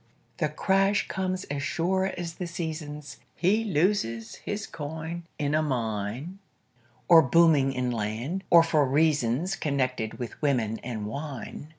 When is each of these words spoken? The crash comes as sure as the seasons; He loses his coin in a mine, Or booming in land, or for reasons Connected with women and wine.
The 0.37 0.49
crash 0.49 1.07
comes 1.07 1.43
as 1.43 1.61
sure 1.61 2.11
as 2.17 2.33
the 2.33 2.47
seasons; 2.47 3.17
He 3.35 3.63
loses 3.63 4.37
his 4.37 4.65
coin 4.65 5.25
in 5.37 5.53
a 5.53 5.61
mine, 5.61 6.39
Or 7.07 7.21
booming 7.21 7.71
in 7.71 7.91
land, 7.91 8.43
or 8.49 8.63
for 8.63 8.83
reasons 8.83 9.55
Connected 9.55 10.15
with 10.17 10.41
women 10.41 10.79
and 10.79 11.05
wine. 11.05 11.69